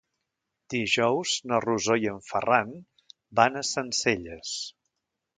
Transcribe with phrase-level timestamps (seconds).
[0.73, 2.71] Dijous na Rosó i en Ferran
[3.41, 4.55] van a Sencelles.